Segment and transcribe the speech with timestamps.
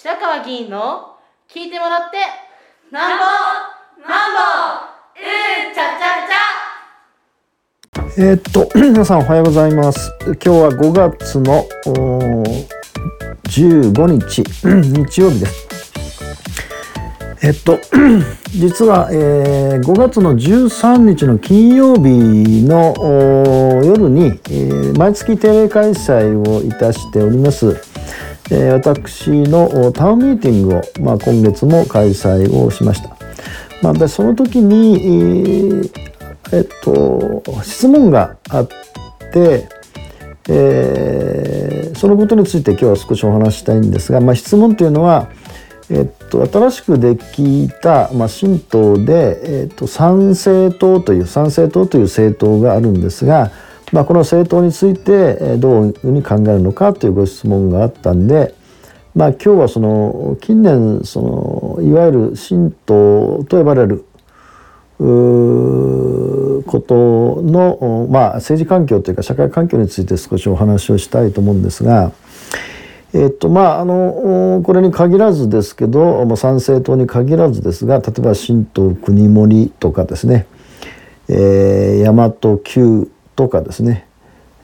[0.00, 1.16] 白川議員の
[1.52, 2.18] 聞いてもらって
[2.92, 3.24] なんぼ
[4.08, 4.38] なんぼ
[5.18, 8.30] うんちゃちゃちゃ。
[8.30, 10.12] えーっと 皆さんおはようございます。
[10.24, 12.68] 今日は5月のおー
[13.42, 15.68] 15日 日曜日です。
[17.42, 17.80] えっと
[18.54, 22.94] 実は、えー5月の13日の金曜日の
[23.84, 27.80] 夜に、えー毎月定例開催をいたしております、
[28.50, 33.16] え私のタウンミーティングを、まあ、今月も開催をしました。
[33.82, 35.90] まあ、でその時に、
[36.52, 38.68] えっと、質問があっ
[39.32, 39.68] て、
[40.48, 45.28] えーそのことについて今日は少しお話ししたいんですが、まあ、質問というのは、
[45.90, 53.50] えっと、新しくできた、まあ、新党で、えっと、参政党という参政党という政党があるんですが、
[53.92, 58.54] まあ、この政党についてどういうふうに考えるのかというご質問があったんで、
[59.14, 64.04] まあ、今日はその近年そのいわゆる新党と呼ばれる
[64.98, 72.12] ことの、まあ、政治環境というか社会環境について少しお話をしたいと思うんですが、
[73.14, 80.46] えっとまあ、あのこれに限らずですけど参政党に限らずですが例えば新党国盛とかですね、
[81.28, 84.08] えー、大和旧とかですね、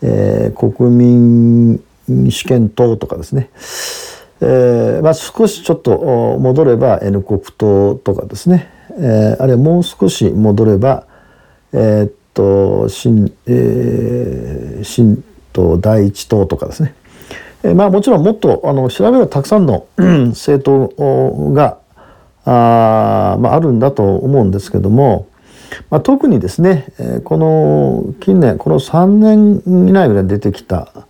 [0.02, 1.80] えー国民
[2.28, 3.50] 主権党とかですね、
[4.40, 11.06] えーまあ、少しちょっと戻れば N 国党とかですね、えーあるいはもう少し戻れば
[11.72, 15.22] えーっと新,、えー新
[15.52, 16.96] 党第一党とかですね、
[17.62, 19.86] えーまあもちろんもっとあの調べればたくさんの
[20.30, 21.78] 政党が
[22.44, 25.28] あ、まあ、あるんだと思うんですけども、
[25.90, 26.86] まあ、特にですね、
[27.24, 31.06] この近年この3年以内ぐらい出てきた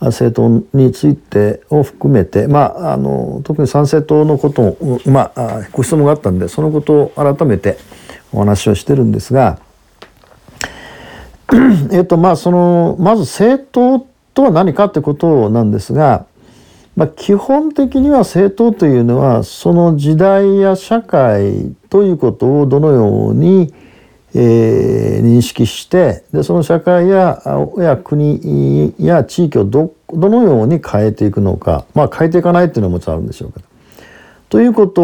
[0.00, 7.78] 政党についてを含めて、まあ、あの特に参政党のことを、まあ、あご質問があったんでそのことを改めて
[8.32, 9.60] お話をしてるんですが、
[11.92, 16.26] えっとまあそのまず政党とは何かってことなんですが、
[16.96, 23.72] まあ、基本的には政党というのはその時代や社会ということをどのように、
[24.34, 27.42] えー認識してでその社会や
[27.78, 31.86] や国や地域をどどのように変えていくのか。
[31.94, 33.64] まあ変えていかないっていうのはもちろんあるんでしょうけど。
[34.48, 35.02] ということ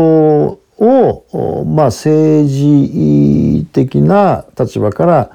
[0.79, 5.31] を、まあ、政治的な立場から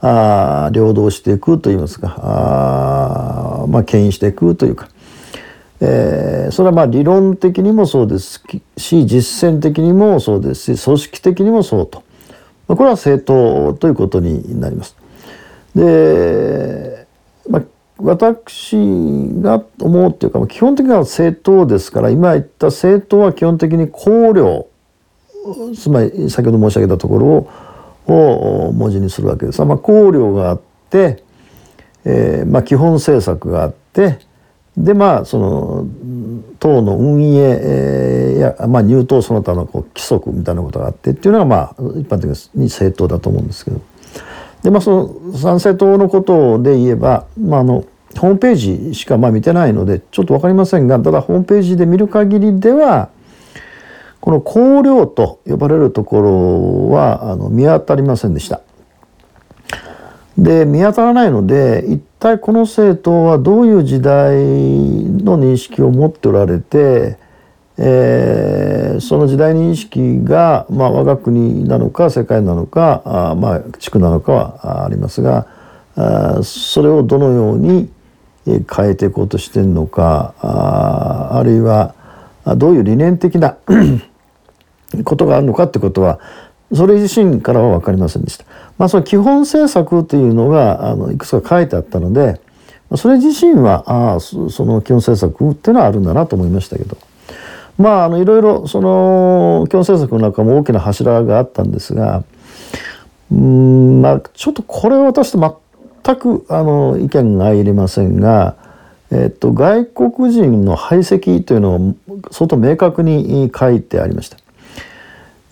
[0.00, 2.16] あ領導していくといいますか。
[2.22, 4.88] あ、まあ、牽引していくというか、
[5.80, 8.42] えーそれはまあ理論的にもそうです
[8.78, 12.02] し実践的にもそうですし組織的にもそうと、
[12.68, 14.94] これは政党ということになります。
[15.74, 17.06] で、
[17.48, 17.62] まあ、
[17.98, 18.76] 私
[19.40, 24.68] が思うっていうか基本的には政党ですから今言った政党は基本的に綱領
[25.74, 27.18] つまり先ほど申し上げたとこ
[28.06, 29.64] ろを文字にするわけです。
[29.64, 31.22] まあ、綱領があって、
[32.04, 34.18] えーまあ、基本政策があって
[34.84, 35.86] でまあその
[36.60, 43.80] 党の運営えーや、まあ、入党その他のこう規則みたいなことがあってっていうのがまあ一般的に政党だと思うんですけど
[44.62, 47.84] でまあその参政党のことで言えば、まあ、あの
[48.16, 48.54] ホームペー
[48.88, 53.10] ジしかまあ見てないのでちょっと分かりませんがただホームページで見る限りでは
[54.20, 58.62] この綱領と呼ばれるところはあの見当たりませんでした。
[60.38, 67.18] で見当たらないので一体この政党はどういう時代の認識を持っておられて、
[67.76, 75.46] えーその時代認識が、まあ、我が国なのか世界なのかあまあ地区なのかはありますが
[75.96, 77.90] あそれをどのように
[78.46, 81.94] 変えていこうとしているのかああるいは
[82.56, 83.56] どういう理念的な
[85.04, 86.18] ことがあるのかってことは
[86.74, 88.44] それ自身からは分かりませんでした。
[88.78, 92.40] まあ、その基本政策というのがあのいくつか書いてあったので
[92.96, 96.96] それ自身はあその基本政策っていうのはあるんだなと思いましたけど
[97.76, 102.24] まああのいろいろその基本政策の中も大きな柱があったんですが
[103.30, 105.60] うんまあちょっとこれは私と
[106.04, 108.56] 全くあの意見が入れませんが、
[109.10, 111.94] えっと、外国人の排斥というのを
[112.30, 114.38] 相当明確に書いてありました。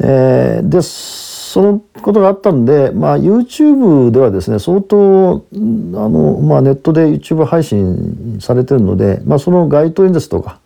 [0.00, 10.60] えーでそのことがあったんで、まあ、YouTube ではですね相当あの、まあ、ネットで YouTube 配信されてるので、まあ、その街頭演説とか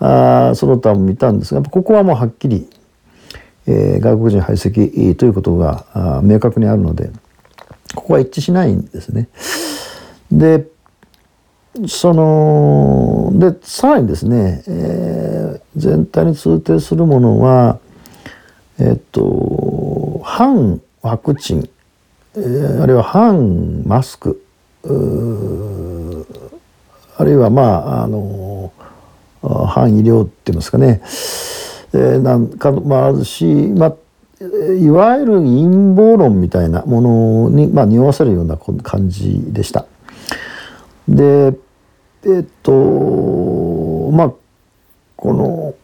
[0.00, 2.68] あその他も見たんですがここはもうはっきり、
[3.66, 7.10] えー外国人排斥ということがあ明確にあるので
[7.94, 9.28] ここは一致しないんですね。
[10.32, 10.66] で
[11.86, 15.38] そのでさらにですね、えー
[15.76, 17.78] 全体に通底するものは
[18.80, 21.68] えっと反ワクチン、
[22.36, 22.40] え
[22.80, 24.42] あるいは反マスク
[24.84, 24.88] あ
[27.24, 28.72] るいはまああの
[29.42, 31.00] 反医療って言いますかね、
[31.92, 33.94] えーなんかもあるし、まあ、
[34.40, 39.86] いわゆる陰謀論みたいなものに、まあ、匂わせるような感じでした。
[41.08, 41.54] で
[42.24, 42.72] えっと
[44.12, 44.32] まあ
[45.16, 45.74] この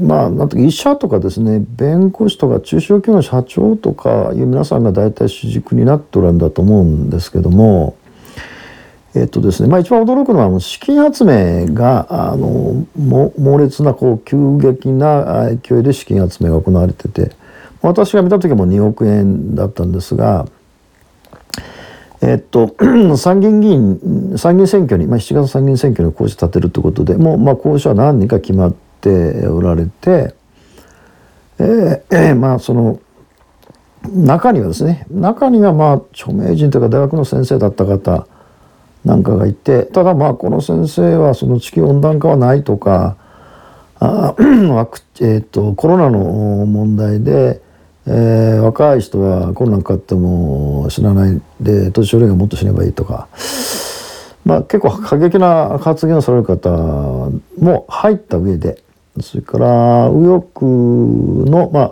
[0.00, 7.96] まあなんと医者とかですね弁護士とか中小企業の社長とかいう皆さんが大体主軸になっておるんだと思うんですけども
[9.14, 17.32] えっとですねまあ一番驚くのは資金集めがあのも猛烈なこう急激な勢いで資金集めが行われてて
[17.82, 20.46] 私が見た時も2億円だったんですが。
[22.20, 22.74] えっと、
[23.16, 30.34] 参議院議員参議院選挙に、まあ、7月参議院選挙に候補者立てるということでもう、まあ、候補者は何人か決まってておられて、
[31.58, 33.00] えーえーまあその
[34.04, 38.26] 中にはですね中にはまあ著名人というか大学の先生だった方
[39.04, 43.16] なんかがいてただまあこの先生はその地球温暖化はないとか
[44.00, 44.34] あ
[44.70, 46.20] ワクえー、とコロナの
[46.66, 47.60] 問題で、
[48.06, 53.28] えー若い人はコロナかかっても死なないで年寄りがもっと死ねばいいとか、
[54.44, 56.70] まあ、結構過激な発言をされる方
[57.58, 58.82] も入った上で
[59.22, 60.64] それから右翼
[61.50, 61.90] の、まあ、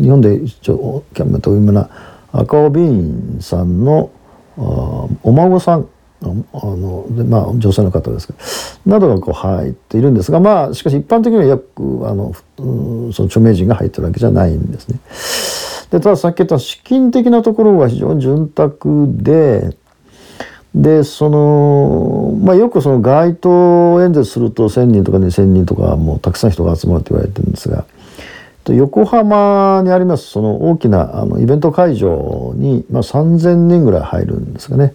[0.00, 1.90] 日本で一応キャンメと有名な
[2.32, 4.10] 赤尾ビーンさんの
[4.56, 5.88] お孫さん
[6.22, 8.38] あのでまあ女性の方ですけど
[8.86, 11.72] などがこう入っているんですがまあしかし一般的には約
[12.06, 15.00] あの、うんその著名人が入ってるわけじゃないんですね。
[15.90, 18.72] でたださっき言った資金的なところが非常に潤沢
[19.08, 19.76] で
[20.74, 27.84] でそのまあよくその街頭演説すると1,000人とか2,000人とかもうたくさん人が集まると言われてるんですが
[28.68, 34.94] 横浜にありますその大きなあのイベント会場に、まあ、3,000人ぐらい入るんですかね。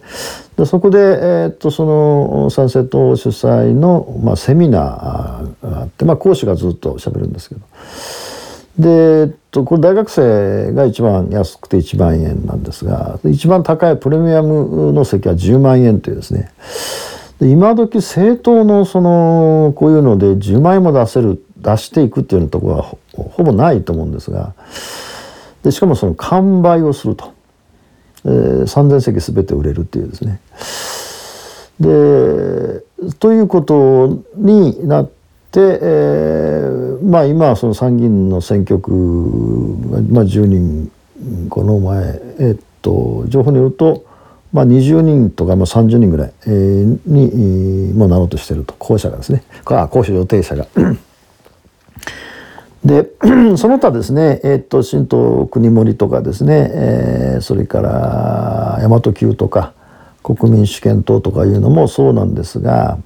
[0.56, 7.60] でそこで、えーっとそのサンセット主催の、まあ、セミナーがあって、まあ、講師がずっと喋るんですけど
[8.78, 16.50] で、えっと、これ大学生が一番安くて1万円なんですが一番高いプレミアムの席は10万円というですね。
[17.40, 24.54] で今時政党のそのこういうので10万円も出せる出していくっていうところはほほぼないと思うんですが。
[25.62, 27.32] でしかもその完売をすると、
[28.24, 30.40] えー、3,000席全て売れるっていうですね。
[31.80, 32.84] で
[33.18, 35.06] ということになっ
[35.50, 38.90] て、えーまあ今はその参議院の選挙区、
[40.10, 40.90] まあ、10人
[41.48, 44.04] この前えっと情報によると、
[44.52, 50.66] まあ、20人とか、まあ、30人ぐらい、にもうなろうとしてると候補者がですねあ候補予定者が。
[52.84, 53.10] で
[53.58, 59.74] その他ですね、えー、と新党国盛とかですね、えーそれから大和急とか
[60.22, 62.98] 国民主権党とかいうのもそうなんですが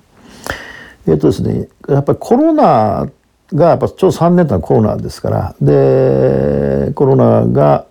[1.07, 3.09] えっ、とですねやっぱりコロナ
[3.55, 7.87] がやっぱちょうど3年間コロナですからでコロナが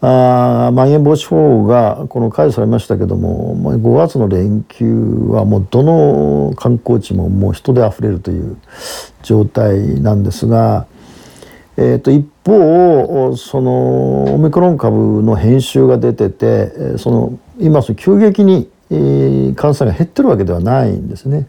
[0.00, 4.86] あまん延防止法がこの解除されましたけども5月の連休
[5.30, 8.58] はもうどの観光地ももう人であふれるという
[9.22, 10.86] 状態なんですが、
[11.78, 18.70] えー、と一方そのオミクロン株の編集が出ててその今その急激に、
[19.56, 21.48] 感染が減ってるわけではないんですね。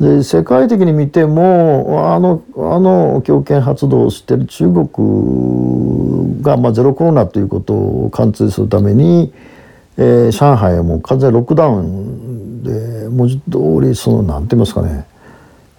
[0.00, 9.32] で世界的に見てもあのあの強権発動をしている中国が、まあ、ゼロコロナということを貫通するために、
[9.96, 15.06] えー上海はもう完全ロックダウンで文字通りそのなんて言いますかね、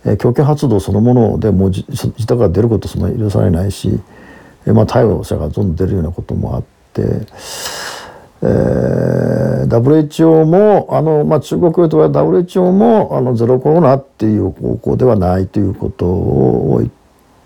[0.03, 3.99] えー強権発動そのものでもう自自宅から出ることその許されないし、
[4.65, 7.03] えーまあ、逮捕者がどんどん出るようなこともあって。
[8.41, 8.87] えー
[9.67, 16.91] WHO もあの、まあ、中国とは WHO もあのゼロコロナっていう方向ではないということを言っ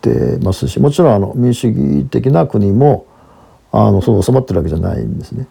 [0.02, 3.06] てますしもちろんあの民主主義的な国も
[3.72, 5.48] あのそう収まってるわけじゃないんですね。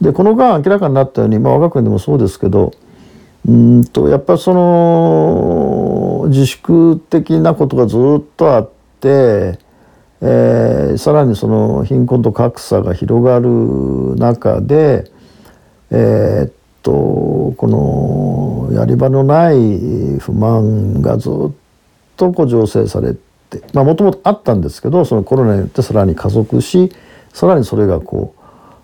[0.00, 2.72] でこの間明らかになったように、まあ、我が国でもそうですけど
[3.46, 8.70] うんとやっぱりその自粛的なことがずっとあっ
[9.00, 9.58] て、
[10.20, 15.10] えーさらにその貧困と格差が広がる中で、
[15.90, 21.32] えーっとこのやり場のない不満がずっ
[22.16, 26.92] とこう醸成されてまあもともとあったんですけどそのコロナによってさらに加速し
[27.32, 28.34] さらにそれがこ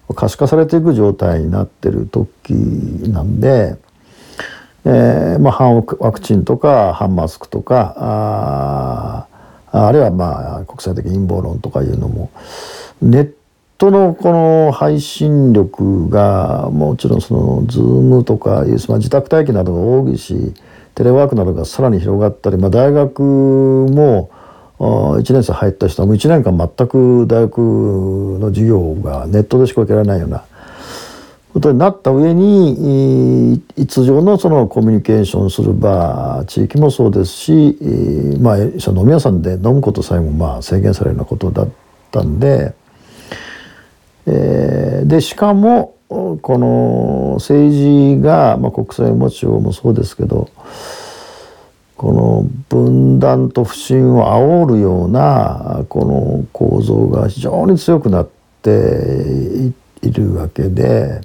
[0.09, 3.77] う可視化されていく状態になってる時なんで
[4.87, 9.27] えーまあ、反ワクチンとか反マスクとかあ
[9.75, 12.31] あるいはまあ国際的陰謀論とかいうのも
[13.03, 13.33] ネッ
[13.77, 20.55] トのこの配信力がもちろんその Zoom とかいう、自宅待機などが多いし
[20.95, 24.31] テレワークなどがさらに広がったり、まあ、大学も
[24.79, 27.59] 1年生入った人も1年間全く大学
[28.41, 30.45] の授業がネットでしか受けられないような
[31.55, 37.79] ことになった上に通常のそのコミュニケーションする場地域もそうですし、
[38.41, 41.69] まあ、その飲み屋さんで飲むことさえもまあ制限されるようなことだっ
[42.11, 42.75] たんで、
[44.27, 50.51] え、でしかもこの政治が、まあ、国際持ちようもそうですけど
[51.97, 58.29] この分断と不信を煽るようなこの構造が非常に強くなっ
[58.61, 59.71] て
[60.03, 61.21] いるわけで。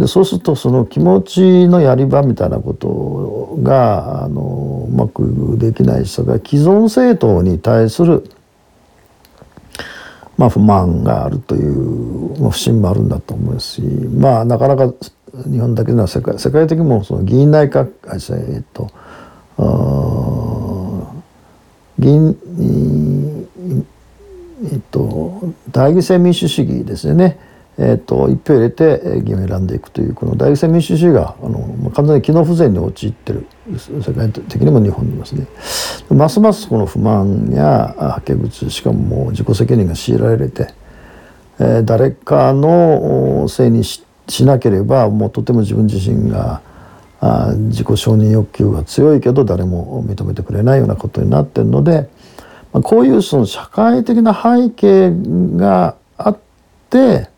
[0.00, 8.24] でそうするとその気持ちのやり場みたいなことがあのうまくできない人が既存政党に対する、
[10.38, 14.90] まあ、不満があるという、まあ、不信もあるんだと思いますしまあなかなか
[15.52, 17.92] 日本だけでは世界世界的にもその議員内閣
[18.54, 18.90] えっと
[21.98, 23.46] 議員
[24.72, 27.49] えっと代議制民主主義ですよね。
[27.82, 35.46] えーと、一票入れて議員を選んでいくというこの大戦民主主義があの完全に機能不全に陥ってる世界的にも日本にいますね。
[36.10, 40.74] ますますこの不満やはけ口しかももう自己責任が強いられて、
[41.58, 46.60] えー、誰かのせいにししなければもうとても自分自身が
[47.20, 52.08] あ自己承認欲求が強いけど誰も認めてくれないようなことになってるので、
[52.72, 55.10] まあ、こういうその社会的な背景
[55.56, 56.38] があっ
[56.88, 57.28] て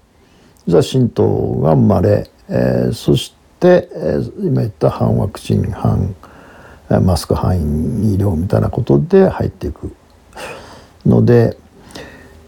[0.66, 6.14] じゃあ神道が生まれ、えー、そして、えー、今言った反ワクチン反
[7.00, 9.94] マスク反医療みたいなことで入っていく
[11.06, 11.56] ので、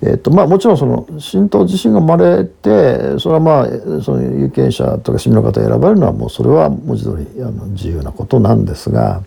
[0.03, 9.23] えーとまあ、もちろんその神道自身が生まれてそれはまあその有権者とか市民の方が選ばれるのはもうそれは文字通りあの自由なことなんですが。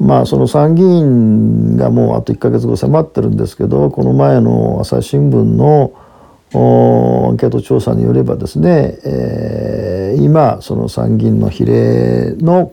[0.00, 5.92] まあその参議院がもうあと1か月後迫ってるんですけどこの前の朝日新聞の
[6.54, 12.72] アンケート調査によればですね、えー、今その参議院の比例の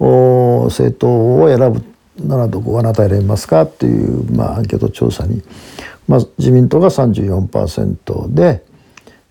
[0.00, 1.84] 政党を選ぶ
[2.26, 5.42] ならどこあなた選びますかっていう、まあ、アンケート調査に、
[6.08, 8.64] まあ、自民党が34%で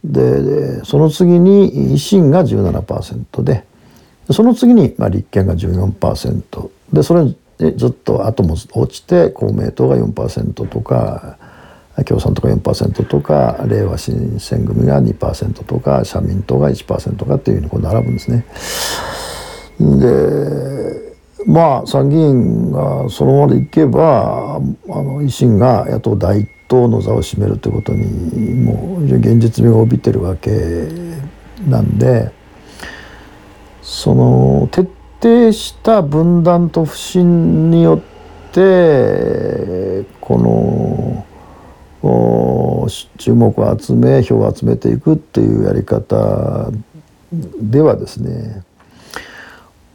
[0.04, 3.66] でその次に維新が17%で
[4.32, 7.38] その次に、まあ、立憲が14%でそれに
[7.78, 11.38] ずっと後も落ちて公明党が4%とか
[12.06, 18.46] 共産党が4%とかれいわ新選組が2%とか社民党が1%とかっていうふうにこう並ぶんですね。
[19.80, 21.12] で
[21.46, 30.88] まあ参議院がそのままでいけばあの維新が野党第一党の座を占めるということにもう現実味を帯びてるわけ
[31.68, 32.32] なんで
[33.82, 34.90] その徹
[35.22, 41.26] 底した分断と不信によってこの
[42.02, 46.72] 注目を集め票を集めていくっていうやり方
[47.32, 48.64] ではですね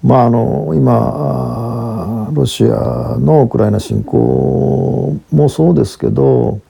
[0.03, 6.61] まああの今ロシアのウクライナ侵攻もそうですけど、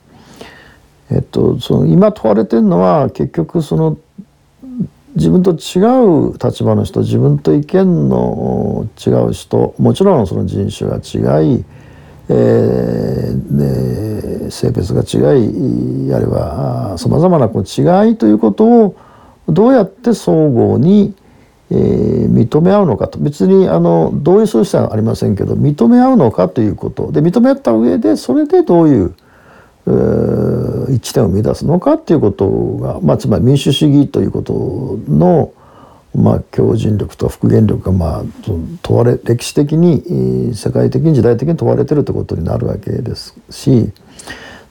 [1.11, 3.97] えっと、その今問われてるのは結局その
[5.15, 5.81] 自分と違
[6.31, 11.65] う立場の人自分と意見の違う人もちろんその人種が違い
[12.29, 18.95] えー、性別が違いあるいはさまざまなこの違いということを
[19.47, 21.15] どうやって相互に、
[21.71, 23.17] えー、認め合うのかと。
[23.19, 27.11] 別にあの同意する必要はありませんけど認め合うのかということ。
[27.11, 29.15] で認め合った上でそれでどういう、
[29.87, 35.53] えー、一致点を生み出すのかっていうことが、まあ、つまり民主主義ということの
[36.17, 38.23] まあ、強靭力と復元力が、まあ、
[38.81, 43.91] 問われ歴史的に世界的に時代的に問われてるということになるわけですし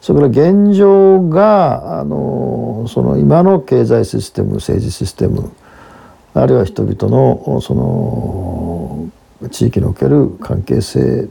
[0.01, 5.53] それから現状があのその今の経済システム政治システム
[6.33, 9.09] あるいは人々のその
[9.49, 11.29] 地域における関係性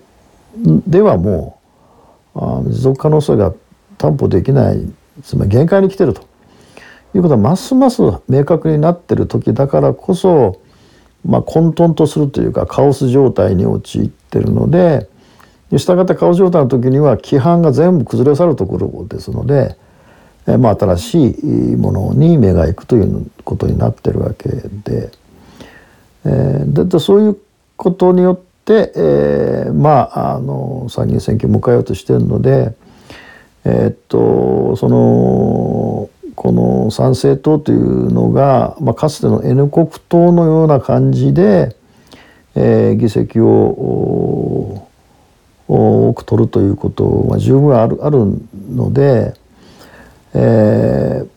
[0.86, 1.60] ではも
[2.34, 3.52] う持続可能性が
[3.98, 4.80] 担保できない
[5.22, 6.25] つまり限界に来てると。
[7.14, 10.60] いうことはますます明確になってる時だからこそ、
[11.24, 15.08] まあ、混沌とするというかカオス状態に陥ってるので
[15.76, 19.76] したがってカオス状態の時には規範が全部崩れ去るところですので、
[20.46, 25.10] えまあ、新しいものに目が行くということになってるわけで、
[26.24, 27.38] えー、でそういう
[27.76, 32.74] ことによって、えー、まああの参議院選挙を迎えようとしているので、
[33.64, 41.74] えー、っとそのこの参政党というのが、まあ、かつての N 国党のような感じで、
[42.54, 44.86] えー、議席を
[45.66, 48.18] 多く取るということは十分あるある
[48.70, 49.34] ので、
[50.34, 51.28] えー、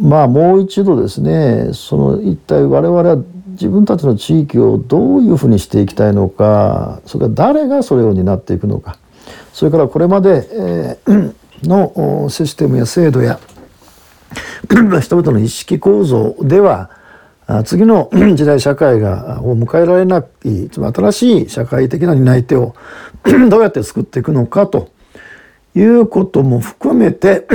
[0.00, 3.16] まあもう一度ですねその一体我々は
[3.50, 8.98] 自分たちの地域をどういうふうにしていきたいのかそれから誰がそれを担っていくのか
[9.52, 10.98] それからこれまで、
[11.62, 13.38] のシステムや制度や
[15.00, 16.90] 人々の意識構造では
[17.64, 22.74] 次の 時代社会がを迎えられないつまり新しい社会的な担い手を
[23.48, 24.90] どうやって作っていくのかと
[25.74, 27.46] いうことも含めて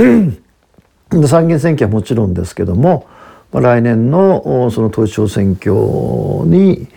[1.28, 3.06] 参議院選挙はもちろんですけども
[3.52, 5.72] 来年のその統一地方選挙
[6.46, 6.88] に、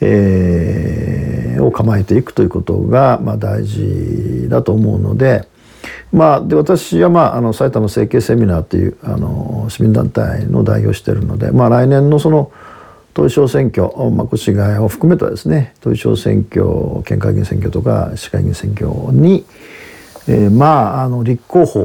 [0.00, 5.48] えー、を構えていくということが、まあ、大事だと思うので。
[6.14, 12.52] まあ、で私は、まあ、あの埼玉政経セミナーというあの市民団体の代表しているので、まあ、来年のその
[13.14, 19.44] 統一地方選挙、まあ、越谷を含めたですね統一地方選挙県会議員選挙とか市会議員選挙に、
[20.28, 21.80] えー、まああの立候補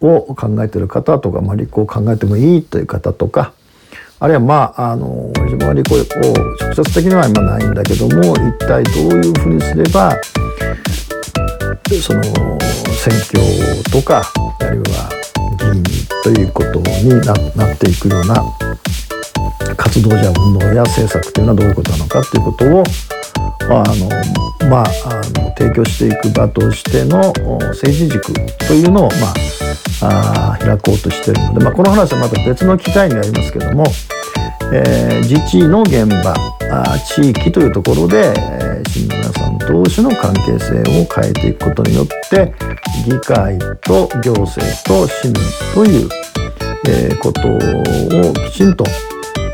[0.00, 3.52] を考えている方とか、まあ、立候補を考えてもいいという方とか
[4.18, 10.16] あるいはまああの自分は立候補を直接的には今ないんだけども一体どういうふうにすれば
[11.96, 13.40] その選挙
[13.90, 14.22] とか
[14.60, 15.08] あるいは
[15.58, 15.82] 議員
[16.22, 17.08] ということに
[17.56, 18.44] なっていくような
[19.74, 22.84] 活動や運動や政策というのはどういうことなのかということを
[23.70, 27.32] あのまああの提供していく場としての
[27.70, 28.34] 政治軸
[28.66, 29.32] というのを、ま
[30.08, 33.84] あ、あ開こうとしているので、まあ、この話はまた別の機会になりますけども、
[34.72, 36.34] えー、自治の現場
[36.70, 38.67] あ地域というところで、えー、
[39.68, 42.54] 同士の関係性を変えていくことによって
[43.04, 45.34] 議会と行政と市民
[45.74, 46.08] という、
[46.88, 48.84] えー、ことをきちんと、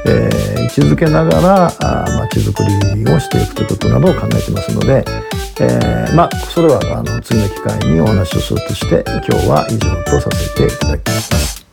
[0.07, 2.63] えー、位置づけながらまちづく
[2.95, 5.05] りをしていくということなどを考えてますので、
[5.61, 11.64] えー、まあそれはあの次の機会にお話をするとして今日は以上とさせていただきます。